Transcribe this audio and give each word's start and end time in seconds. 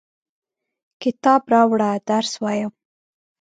کتاب 1.01 1.41
راوړه، 1.53 1.91
درس 2.09 2.31
وایم! 2.43 2.71